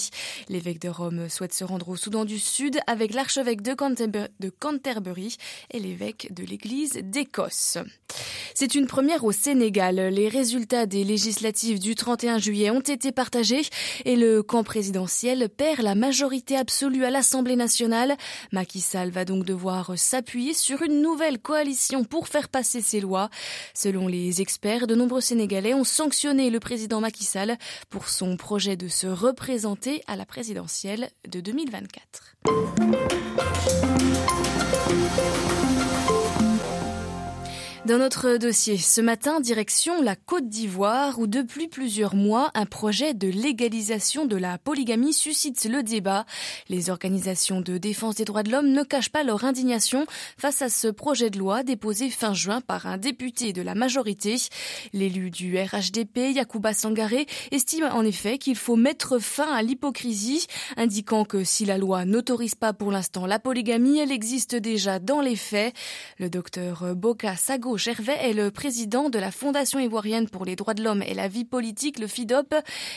L'évêque 0.48 0.80
de 0.80 0.88
Rome 0.88 1.28
souhaite 1.28 1.54
se 1.54 1.64
rendre 1.64 1.88
au 1.88 1.96
Soudan 1.96 2.24
du 2.24 2.38
Sud 2.38 2.78
avec 2.86 3.14
l'archevêque 3.14 3.62
de 3.62 3.74
Canterbury 4.50 5.36
et 5.70 5.78
l'évêque 5.78 6.32
de 6.32 6.44
l'église 6.44 6.94
d'Écosse. 7.02 7.78
C'est 8.54 8.74
une 8.74 8.86
première 8.86 9.24
au 9.24 9.32
Sénégal. 9.32 9.96
Les 9.96 10.28
résultats 10.28 10.86
des 10.86 11.04
législatives 11.04 11.80
du 11.80 11.94
31 11.94 12.38
juillet 12.38 12.70
ont 12.70 12.80
été 12.80 13.10
partagés 13.12 13.62
et 14.04 14.16
le 14.16 14.42
camp 14.42 14.62
présidentiel 14.62 15.48
perd 15.48 15.80
la 15.80 15.94
majorité 15.94 16.56
absolue 16.56 17.04
à 17.04 17.10
l'Assemblée 17.10 17.56
nationale. 17.56 18.16
Macky 18.52 18.80
Sall 18.80 19.10
va 19.10 19.24
donc 19.24 19.44
devoir 19.44 19.92
s'appuyer 19.96 20.54
sur 20.54 20.82
une 20.82 21.02
nouvelle 21.02 21.38
coalition 21.38 22.04
pour 22.04 22.28
faire 22.28 22.48
passer 22.48 22.80
ses 22.80 23.00
lois. 23.00 23.28
Selon 23.74 24.06
les 24.06 24.40
experts, 24.40 24.86
de 24.86 24.94
nombreux 24.94 25.20
Sénégalais 25.20 25.43
Sénégalais 25.44 25.74
ont 25.74 25.84
sanctionné 25.84 26.48
le 26.48 26.58
président 26.58 27.02
Macky 27.02 27.24
Sall 27.24 27.58
pour 27.90 28.08
son 28.08 28.38
projet 28.38 28.78
de 28.78 28.88
se 28.88 29.06
représenter 29.06 30.02
à 30.06 30.16
la 30.16 30.24
présidentielle 30.24 31.10
de 31.28 31.40
2024. 31.42 32.36
Dans 37.86 37.98
notre 37.98 38.38
dossier, 38.38 38.78
ce 38.78 39.02
matin, 39.02 39.40
direction 39.40 40.00
la 40.00 40.16
Côte 40.16 40.48
d'Ivoire, 40.48 41.18
où 41.18 41.26
depuis 41.26 41.68
plusieurs 41.68 42.14
mois, 42.14 42.50
un 42.54 42.64
projet 42.64 43.12
de 43.12 43.28
légalisation 43.28 44.24
de 44.24 44.36
la 44.36 44.56
polygamie 44.56 45.12
suscite 45.12 45.66
le 45.66 45.82
débat. 45.82 46.24
Les 46.70 46.88
organisations 46.88 47.60
de 47.60 47.76
défense 47.76 48.14
des 48.14 48.24
droits 48.24 48.42
de 48.42 48.50
l'homme 48.50 48.72
ne 48.72 48.84
cachent 48.84 49.10
pas 49.10 49.22
leur 49.22 49.44
indignation 49.44 50.06
face 50.38 50.62
à 50.62 50.70
ce 50.70 50.88
projet 50.88 51.28
de 51.28 51.38
loi 51.38 51.62
déposé 51.62 52.08
fin 52.08 52.32
juin 52.32 52.62
par 52.62 52.86
un 52.86 52.96
député 52.96 53.52
de 53.52 53.60
la 53.60 53.74
majorité. 53.74 54.36
L'élu 54.94 55.30
du 55.30 55.58
RHDP, 55.58 56.34
Yacouba 56.34 56.72
Sangaré, 56.72 57.26
estime 57.50 57.90
en 57.92 58.02
effet 58.02 58.38
qu'il 58.38 58.56
faut 58.56 58.76
mettre 58.76 59.18
fin 59.18 59.52
à 59.52 59.60
l'hypocrisie, 59.60 60.46
indiquant 60.78 61.26
que 61.26 61.44
si 61.44 61.66
la 61.66 61.76
loi 61.76 62.06
n'autorise 62.06 62.54
pas 62.54 62.72
pour 62.72 62.90
l'instant 62.92 63.26
la 63.26 63.38
polygamie, 63.38 63.98
elle 63.98 64.10
existe 64.10 64.54
déjà 64.54 65.00
dans 65.00 65.20
les 65.20 65.36
faits. 65.36 65.74
Le 66.18 66.30
docteur 66.30 66.96
Boka 66.96 67.36
Sago 67.36 67.73
Gervais 67.76 68.16
est 68.20 68.32
le 68.32 68.50
président 68.50 69.10
de 69.10 69.18
la 69.18 69.30
Fondation 69.30 69.78
ivoirienne 69.78 70.28
pour 70.28 70.44
les 70.44 70.56
droits 70.56 70.74
de 70.74 70.82
l'homme 70.82 71.02
et 71.02 71.14
la 71.14 71.28
vie 71.28 71.44
politique, 71.44 71.98
le 71.98 72.06
FIDOP, 72.06 72.54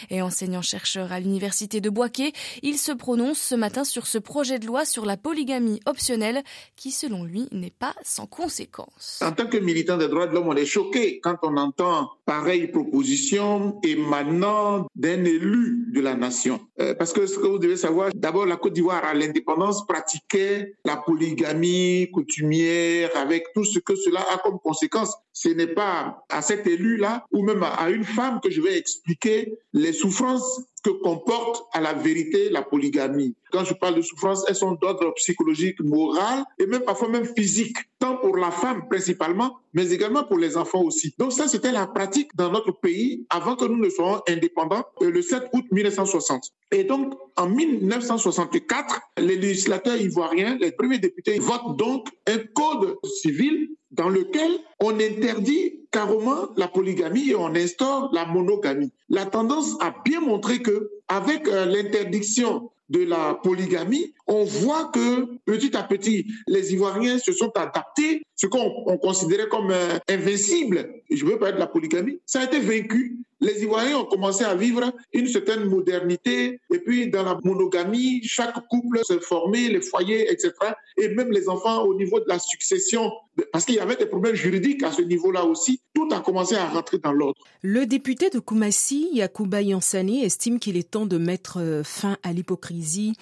et 0.10 0.22
enseignant-chercheur 0.22 1.12
à 1.12 1.20
l'université 1.20 1.82
de 1.82 1.90
Boaké. 1.90 2.34
Il 2.64 2.78
se 2.78 2.92
prononce 2.92 3.40
ce 3.40 3.56
matin 3.56 3.84
sur 3.84 4.08
ce 4.08 4.18
projet 4.18 4.60
de 4.60 4.66
loi 4.66 4.86
sur 4.86 5.06
la 5.06 5.18
polygamie 5.18 5.80
optionnelle 5.86 6.44
qui, 6.76 6.92
selon 6.92 7.24
lui, 7.24 7.48
n'est 7.52 7.72
pas 7.72 7.96
sans 8.04 8.26
conséquences. 8.26 9.22
En 9.24 9.32
tant 9.32 9.48
que 9.48 9.58
militant 9.58 9.98
des 9.98 10.08
droits 10.08 10.28
de 10.28 10.34
l'homme, 10.34 10.48
on 10.48 10.56
est 10.56 10.66
choqué 10.66 11.20
quand 11.22 11.38
on 11.44 11.58
entend 11.58 12.10
pareille 12.26 12.68
proposition 12.68 13.80
émanant 13.84 14.88
d'un 14.96 15.24
élu 15.24 15.86
de 15.94 16.02
la 16.02 16.16
nation. 16.16 16.60
Euh, 16.80 16.94
parce 16.94 17.14
que 17.14 17.26
ce 17.26 17.38
que 17.40 17.48
vous 17.48 17.60
devez 17.60 17.78
savoir, 17.78 18.12
d'abord, 18.14 18.46
la 18.46 18.58
Côte 18.58 18.74
d'Ivoire, 18.74 19.04
à 19.06 19.14
l'indépendance, 19.14 19.86
pratiquait 19.88 20.76
la 20.86 20.98
polygamie 20.98 22.10
coutumière 22.12 23.10
avec 23.16 23.46
tout 23.54 23.64
ce 23.64 23.80
que 23.80 23.96
cela 23.96 24.22
a 24.34 24.38
comme 24.38 24.60
conséquence. 24.68 25.16
Ce 25.32 25.50
n'est 25.50 25.74
pas 25.82 26.26
à 26.30 26.42
cet 26.42 26.68
élu-là 26.68 27.26
ou 27.32 27.42
même 27.44 27.64
à 27.64 27.90
une 27.90 28.04
femme 28.04 28.40
que 28.44 28.50
je 28.50 28.60
vais 28.60 28.78
expliquer 28.78 29.58
les 29.72 29.94
souffrances 29.94 30.62
que 30.84 30.90
comporte 30.90 31.64
à 31.74 31.82
la 31.82 31.94
vérité 31.94 32.50
la 32.50 32.62
polygamie. 32.62 33.36
Quand 33.52 33.64
je 33.64 33.74
parle 33.74 33.96
de 33.96 34.02
souffrances, 34.02 34.44
elles 34.48 34.56
sont 34.56 34.74
d'ordre 34.74 35.14
psychologique, 35.16 35.80
moral 35.82 36.44
et 36.60 36.66
même 36.66 36.82
parfois 36.82 37.10
même 37.10 37.26
physique, 37.26 37.78
tant 38.00 38.18
pour 38.18 38.38
la 38.38 38.52
femme 38.52 38.88
principalement, 38.88 39.58
mais 39.74 39.92
également 39.92 40.24
pour 40.24 40.38
les 40.38 40.58
enfants 40.58 40.82
aussi. 40.82 41.14
Donc 41.18 41.34
ça, 41.34 41.48
c'était 41.48 41.72
la 41.72 41.88
pratique 41.88 42.30
dans 42.36 42.52
notre 42.52 42.72
pays 42.72 43.26
avant 43.30 43.56
que 43.56 43.66
nous 43.66 43.78
ne 43.78 43.90
soyons 43.90 44.22
indépendants 44.28 44.86
euh, 45.02 45.12
le 45.12 45.22
7 45.22 45.44
août 45.54 45.66
1960. 45.72 46.52
Et 46.72 46.84
donc, 46.84 47.14
en 47.38 47.48
1964, 47.48 49.02
les 49.20 49.38
législateurs 49.38 49.98
ivoiriens, 49.98 50.58
les 50.60 50.72
premiers 50.72 51.00
députés, 51.00 51.40
votent 51.40 51.78
donc 51.78 52.08
un 52.28 52.40
code 52.54 52.96
civil 53.04 53.70
dans 53.92 54.10
lequel 54.10 54.52
on 54.80 55.00
interdit 55.00 55.80
carrément 55.92 56.50
la 56.58 56.68
polygamie 56.68 57.30
et 57.30 57.36
on 57.36 57.56
instaure 57.56 58.10
la 58.14 58.26
monogamie. 58.26 58.92
La 59.10 59.26
tendance 59.26 59.76
a 59.82 59.96
bien 60.04 60.20
montré 60.22 60.62
que 60.62 60.92
avec 61.08 61.48
euh, 61.48 61.66
l'interdiction 61.66 62.70
de 62.90 63.04
la 63.04 63.40
polygamie, 63.44 64.14
on 64.28 64.44
voit 64.44 64.86
que 64.94 65.26
petit 65.46 65.76
à 65.76 65.84
petit, 65.84 66.28
les 66.48 66.74
Ivoiriens 66.74 67.20
se 67.20 67.32
sont 67.32 67.52
adaptés, 67.56 68.24
ce 68.36 68.48
qu'on 68.48 68.98
considérait 68.98 69.48
comme 69.48 69.72
euh, 69.72 69.98
invincible, 70.10 70.90
je 71.10 71.26
veux 71.26 71.40
pas 71.40 71.50
être 71.50 71.60
la 71.60 71.68
polygamie, 71.68 72.20
ça 72.26 72.42
a 72.42 72.44
été 72.46 72.60
vaincu 72.60 73.18
les 73.40 73.64
Ivoiriens 73.64 74.00
ont 74.00 74.06
commencé 74.06 74.44
à 74.44 74.56
vivre 74.56 74.92
une 75.14 75.28
certaine 75.28 75.66
modernité. 75.66 76.60
Et 76.74 76.80
puis, 76.80 77.10
dans 77.10 77.24
la 77.24 77.38
monogamie, 77.44 78.22
chaque 78.24 78.56
couple 78.68 79.00
se 79.04 79.20
formait, 79.20 79.70
les 79.70 79.82
foyers, 79.82 80.32
etc. 80.32 80.54
Et 80.98 81.10
même 81.10 81.32
les 81.32 81.48
enfants 81.48 81.84
au 81.84 81.94
niveau 81.94 82.20
de 82.20 82.26
la 82.28 82.40
succession, 82.40 83.12
parce 83.52 83.66
qu'il 83.66 83.76
y 83.76 83.80
avait 83.80 83.96
des 83.96 84.08
problèmes 84.08 84.36
juridiques 84.36 84.82
à 84.84 84.92
ce 84.92 85.04
niveau-là 85.04 85.46
aussi, 85.46 85.82
tout 85.94 86.08
a 86.12 86.20
commencé 86.20 86.56
à 86.56 86.68
rentrer 86.68 86.98
dans 86.98 87.12
l'ordre. 87.12 87.40
Le 87.62 87.86
député 87.86 88.30
de 88.30 88.40
Koumassi, 88.40 89.10
Yacouba 89.14 89.62
Yansani, 89.62 90.24
estime 90.24 90.60
qu'il 90.60 90.78
est 90.78 90.90
temps 90.90 91.06
de 91.06 91.18
mettre 91.18 91.60
euh, 91.60 91.84
fin 91.84 92.18
à 92.24 92.34
l'hypocrisie, 92.34 93.14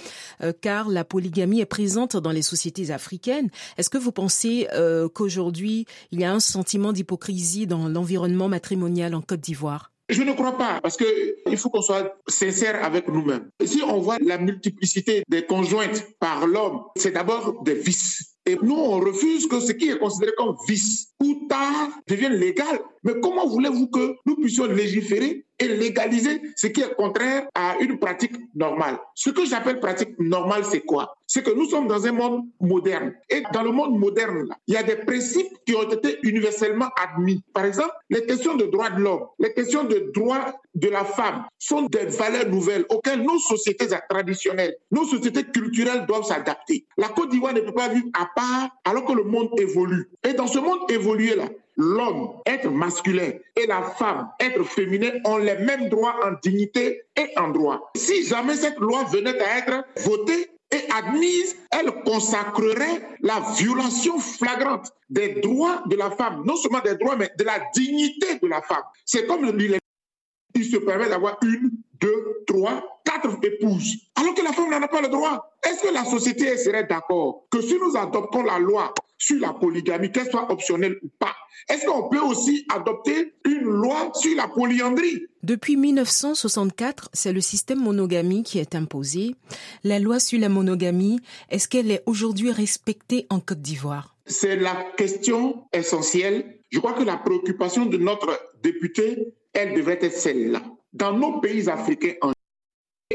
euh, 0.41 0.53
car 0.59 0.89
la 0.95 1.05
polygamie 1.05 1.61
est 1.61 1.65
présente 1.65 2.17
dans 2.17 2.31
les 2.31 2.41
sociétés 2.41 2.89
africaines. 2.89 3.49
Est-ce 3.77 3.91
que 3.91 3.99
vous 3.99 4.11
pensez 4.11 4.67
euh, 4.73 5.07
qu'aujourd'hui, 5.07 5.85
il 6.11 6.21
y 6.21 6.23
a 6.23 6.33
un 6.33 6.39
sentiment 6.39 6.93
d'hypocrisie 6.93 7.67
dans 7.67 7.87
l'environnement 7.87 8.47
matrimonial 8.47 9.13
en 9.13 9.21
Côte 9.21 9.41
d'Ivoire? 9.41 9.91
Je 10.07 10.21
ne 10.21 10.33
crois 10.33 10.57
pas, 10.57 10.79
parce 10.81 10.97
qu'il 10.97 11.57
faut 11.57 11.69
qu'on 11.69 11.81
soit 11.81 12.15
sincère 12.27 12.83
avec 12.83 13.07
nous-mêmes. 13.07 13.49
Si 13.63 13.81
on 13.81 13.99
voit 13.99 14.17
la 14.21 14.37
multiplicité 14.37 15.23
des 15.27 15.45
conjointes 15.45 16.05
par 16.19 16.45
l'homme, 16.45 16.83
c'est 16.95 17.11
d'abord 17.11 17.63
des 17.63 17.73
vices. 17.73 18.37
Et 18.45 18.55
nous, 18.61 18.75
on 18.75 18.99
refuse 18.99 19.47
que 19.47 19.59
ce 19.59 19.71
qui 19.71 19.89
est 19.89 19.97
considéré 19.97 20.31
comme 20.37 20.55
vice 20.67 21.07
ou 21.23 21.47
tard 21.49 21.89
devienne 22.07 22.33
légal. 22.33 22.79
Mais 23.03 23.13
comment 23.19 23.47
voulez-vous 23.47 23.87
que 23.87 24.15
nous 24.27 24.35
puissions 24.35 24.67
légiférer 24.67 25.47
et 25.59 25.67
légaliser 25.67 26.41
ce 26.55 26.67
qui 26.67 26.81
est 26.81 26.95
contraire 26.95 27.47
à 27.55 27.77
une 27.79 27.97
pratique 27.97 28.35
normale 28.55 28.97
Ce 29.15 29.29
que 29.29 29.45
j'appelle 29.45 29.79
pratique 29.79 30.17
normale, 30.19 30.65
c'est 30.65 30.81
quoi? 30.81 31.15
C'est 31.27 31.43
que 31.43 31.51
nous 31.51 31.65
sommes 31.65 31.87
dans 31.87 32.05
un 32.05 32.11
monde 32.11 32.45
moderne. 32.59 33.13
Et 33.29 33.43
dans 33.53 33.63
le 33.63 33.71
monde 33.71 33.97
moderne, 33.97 34.47
il 34.67 34.73
y 34.73 34.77
a 34.77 34.83
des 34.83 34.97
principes 34.97 35.47
qui 35.65 35.75
ont 35.75 35.89
été 35.89 36.19
universellement 36.23 36.89
admis. 37.01 37.41
Par 37.53 37.65
exemple, 37.65 37.93
les 38.09 38.25
questions 38.25 38.55
de 38.55 38.65
droits 38.65 38.89
de 38.91 39.01
l'homme, 39.01 39.25
les 39.39 39.53
questions 39.53 39.83
de 39.83 40.11
droits 40.13 40.53
de 40.75 40.89
la 40.89 41.05
femme 41.05 41.45
sont 41.57 41.83
des 41.83 42.05
valeurs 42.05 42.47
nouvelles 42.49 42.85
auxquelles 42.89 43.21
nos 43.21 43.39
sociétés 43.39 43.87
traditionnelles, 44.09 44.75
nos 44.91 45.05
sociétés 45.05 45.45
culturelles 45.45 46.05
doivent 46.05 46.25
s'adapter. 46.25 46.85
La 46.97 47.09
Côte 47.09 47.31
d'Ivoire 47.31 47.53
ne 47.53 47.61
peut 47.61 47.73
pas 47.73 47.89
vivre 47.89 48.07
à 48.13 48.27
part 48.35 48.69
alors 48.83 49.05
que 49.05 49.13
le 49.13 49.23
monde 49.23 49.49
évolue. 49.57 50.09
Et 50.27 50.33
dans 50.33 50.47
ce 50.47 50.59
monde 50.59 50.79
évolué-là, 50.89 51.45
l'homme, 51.77 52.39
être 52.45 52.69
masculin, 52.69 53.31
et 53.55 53.67
la 53.67 53.81
femme, 53.81 54.29
être 54.39 54.63
féminin, 54.63 55.11
ont 55.25 55.37
les 55.37 55.57
mêmes 55.57 55.89
droits 55.89 56.15
en 56.23 56.33
dignité 56.41 57.03
et 57.15 57.37
en 57.37 57.49
droit. 57.49 57.91
Si 57.95 58.25
jamais 58.25 58.55
cette 58.55 58.79
loi 58.79 59.03
venait 59.05 59.39
à 59.41 59.57
être 59.59 59.83
votée, 60.03 60.49
et 60.71 60.91
admise, 60.91 61.55
elle 61.71 61.91
consacrerait 62.03 63.17
la 63.21 63.39
violation 63.55 64.19
flagrante 64.19 64.91
des 65.09 65.39
droits 65.41 65.83
de 65.85 65.95
la 65.95 66.09
femme, 66.11 66.43
non 66.45 66.55
seulement 66.55 66.81
des 66.81 66.95
droits, 66.95 67.15
mais 67.15 67.31
de 67.37 67.43
la 67.43 67.59
dignité 67.75 68.39
de 68.41 68.47
la 68.47 68.61
femme. 68.61 68.83
C'est 69.05 69.27
comme 69.27 69.45
le 69.45 69.51
il 70.55 70.65
se 70.65 70.77
permet 70.77 71.09
d'avoir 71.09 71.37
une, 71.43 71.69
deux, 71.99 72.43
trois, 72.47 73.01
quatre 73.03 73.37
épouses, 73.43 73.97
alors 74.15 74.33
que 74.33 74.41
la 74.41 74.53
femme 74.53 74.69
n'en 74.69 74.81
a 74.81 74.87
pas 74.87 75.01
le 75.01 75.09
droit. 75.09 75.51
Est-ce 75.63 75.83
que 75.83 75.93
la 75.93 76.05
société 76.05 76.57
serait 76.57 76.85
d'accord 76.85 77.45
que 77.51 77.61
si 77.61 77.77
nous 77.77 77.97
adoptons 77.97 78.43
la 78.43 78.57
loi 78.57 78.93
sur 79.17 79.39
la 79.39 79.53
polygamie, 79.53 80.11
qu'elle 80.11 80.29
soit 80.29 80.49
optionnelle 80.49 80.97
ou 81.03 81.09
pas, 81.19 81.34
est-ce 81.69 81.85
qu'on 81.85 82.09
peut 82.09 82.19
aussi 82.19 82.65
adopter 82.73 83.33
une 83.45 83.61
loi 83.61 84.11
sur 84.13 84.35
la 84.35 84.47
polyandrie? 84.47 85.25
Depuis 85.43 85.77
1964, 85.77 87.09
c'est 87.13 87.33
le 87.33 87.41
système 87.41 87.79
monogamie 87.79 88.43
qui 88.43 88.59
est 88.59 88.75
imposé. 88.75 89.35
La 89.83 89.99
loi 89.99 90.19
sur 90.19 90.39
la 90.39 90.49
monogamie, 90.49 91.19
est-ce 91.49 91.67
qu'elle 91.67 91.91
est 91.91 92.03
aujourd'hui 92.05 92.51
respectée 92.51 93.27
en 93.29 93.39
Côte 93.39 93.61
d'Ivoire? 93.61 94.15
C'est 94.25 94.55
la 94.55 94.75
question 94.97 95.65
essentielle. 95.71 96.59
Je 96.71 96.79
crois 96.79 96.93
que 96.93 97.03
la 97.03 97.17
préoccupation 97.17 97.85
de 97.85 97.97
notre 97.97 98.39
député 98.63 99.33
elle 99.55 99.73
devrait 99.73 99.99
être 100.01 100.13
celle-là. 100.13 100.61
Dans 100.93 101.17
nos 101.17 101.39
pays 101.39 101.69
africains 101.69 102.13
en 102.21 102.33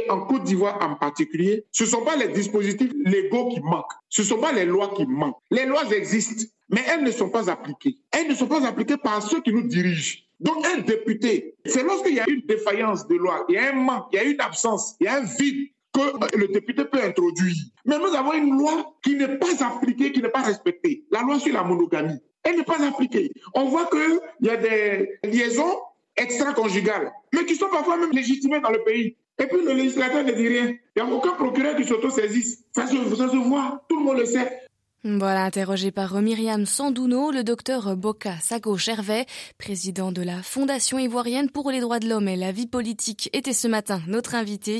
en 0.09 0.21
Côte 0.21 0.45
d'Ivoire 0.45 0.79
en 0.83 0.95
particulier, 0.95 1.67
ce 1.73 1.85
ne 1.85 1.89
sont 1.89 2.05
pas 2.05 2.17
les 2.17 2.29
dispositifs 2.29 2.93
légaux 3.05 3.49
qui 3.49 3.61
manquent, 3.61 3.93
ce 4.09 4.23
ne 4.23 4.27
sont 4.27 4.39
pas 4.39 4.53
les 4.53 4.65
lois 4.65 4.93
qui 4.97 5.05
manquent. 5.07 5.41
Les 5.51 5.67
lois 5.67 5.85
existent, 5.93 6.45
mais 6.69 6.83
elles 6.89 7.03
ne 7.03 7.11
sont 7.11 7.29
pas 7.29 7.51
appliquées. 7.51 7.97
Elles 8.13 8.29
ne 8.29 8.35
sont 8.35 8.47
pas 8.47 8.65
appliquées 8.67 8.97
par 8.97 9.23
ceux 9.23 9.41
qui 9.43 9.53
nous 9.53 9.67
dirigent. 9.67 10.19
Donc 10.39 10.65
un 10.65 10.79
député, 10.81 11.57
c'est 11.67 11.83
lorsqu'il 11.83 12.15
y 12.15 12.21
a 12.21 12.29
une 12.29 12.43
défaillance 12.47 13.07
de 13.09 13.17
loi, 13.17 13.45
il 13.49 13.57
y 13.57 13.59
a 13.59 13.71
un 13.71 13.73
manque, 13.73 14.07
il 14.13 14.17
y 14.17 14.19
a 14.21 14.25
une 14.25 14.41
absence, 14.41 14.97
il 15.01 15.05
y 15.05 15.09
a 15.09 15.17
un 15.17 15.25
vide 15.25 15.69
que 15.93 16.37
le 16.37 16.49
député 16.49 16.85
peut 16.85 17.03
introduire. 17.03 17.57
Mais 17.85 17.99
nous 17.99 18.15
avons 18.15 18.33
une 18.33 18.57
loi 18.57 18.95
qui 19.03 19.17
n'est 19.17 19.39
pas 19.39 19.65
appliquée, 19.65 20.13
qui 20.13 20.23
n'est 20.23 20.29
pas 20.29 20.43
respectée. 20.43 21.05
La 21.11 21.23
loi 21.23 21.41
sur 21.41 21.53
la 21.53 21.65
monogamie, 21.65 22.21
elle 22.45 22.57
n'est 22.57 22.65
pas 22.65 22.83
appliquée. 22.87 23.33
On 23.55 23.65
voit 23.67 23.91
qu'il 23.91 24.21
y 24.43 24.51
a 24.51 24.57
des 24.57 25.19
liaisons 25.25 25.81
extra-conjugales, 26.17 27.13
mais 27.35 27.45
qui 27.45 27.57
sont 27.57 27.69
parfois 27.69 27.97
même 27.97 28.13
légitimées 28.13 28.61
dans 28.61 28.71
le 28.71 28.83
pays. 28.85 29.17
Et 29.41 29.47
puis 29.47 29.65
le 29.65 29.73
législateur 29.73 30.23
ne 30.23 30.33
dit 30.33 30.49
rien. 30.49 30.75
Il 30.97 31.03
n'y 31.03 31.11
a 31.11 31.13
aucun 31.13 31.33
procureur 31.33 31.75
qui 31.75 31.85
s'auto-saisisse. 31.85 32.65
Ça 32.73 32.87
se, 32.87 32.95
ça 33.17 33.29
se 33.29 33.37
voit, 33.37 33.83
tout 33.89 33.99
le 33.99 34.05
monde 34.05 34.19
le 34.19 34.27
sait. 34.27 34.61
Voilà, 35.03 35.45
interrogé 35.45 35.91
par 35.91 36.21
Myriam 36.21 36.67
Sandouno, 36.67 37.31
le 37.31 37.43
docteur 37.43 37.97
Boka 37.97 38.35
Sago 38.43 38.77
Gervais, 38.77 39.25
président 39.57 40.13
de 40.13 40.21
la 40.21 40.43
Fondation 40.43 40.99
ivoirienne 40.99 41.49
pour 41.49 41.71
les 41.71 41.81
droits 41.81 42.01
de 42.01 42.09
l'homme 42.09 42.29
et 42.29 42.37
la 42.37 42.53
vie 42.53 42.67
politique, 42.67 43.31
était 43.33 43.55
ce 43.55 43.67
matin 43.67 44.03
notre 44.09 44.35
invité. 44.35 44.77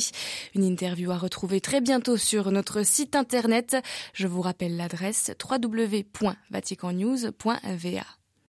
Une 0.55 0.65
interview 0.65 1.11
à 1.11 1.17
retrouver 1.17 1.63
très 1.63 1.81
bientôt 1.81 2.19
sur 2.19 2.51
notre 2.51 2.85
site 2.85 3.17
internet. 3.17 3.79
Je 4.13 4.27
vous 4.27 4.43
rappelle 4.43 4.77
l'adresse 4.77 5.33
www.vaticannews.va. 5.43 8.20